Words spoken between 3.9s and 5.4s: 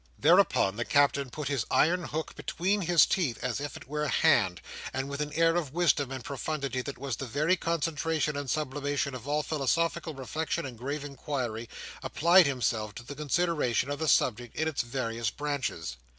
a hand; and with an